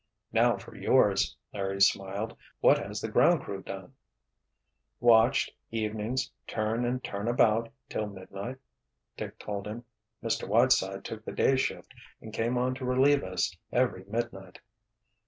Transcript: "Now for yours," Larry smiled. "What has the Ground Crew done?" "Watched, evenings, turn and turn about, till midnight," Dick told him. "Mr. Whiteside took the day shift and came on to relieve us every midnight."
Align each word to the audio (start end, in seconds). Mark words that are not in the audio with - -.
"Now 0.33 0.57
for 0.57 0.73
yours," 0.75 1.37
Larry 1.53 1.79
smiled. 1.79 2.35
"What 2.59 2.79
has 2.79 3.01
the 3.01 3.07
Ground 3.07 3.43
Crew 3.43 3.61
done?" 3.61 3.93
"Watched, 4.99 5.51
evenings, 5.69 6.31
turn 6.47 6.85
and 6.85 7.03
turn 7.03 7.27
about, 7.27 7.69
till 7.87 8.07
midnight," 8.07 8.57
Dick 9.15 9.37
told 9.37 9.67
him. 9.67 9.83
"Mr. 10.23 10.47
Whiteside 10.47 11.05
took 11.05 11.23
the 11.23 11.31
day 11.31 11.55
shift 11.55 11.93
and 12.19 12.33
came 12.33 12.57
on 12.57 12.73
to 12.73 12.83
relieve 12.83 13.23
us 13.23 13.55
every 13.71 14.03
midnight." 14.05 14.57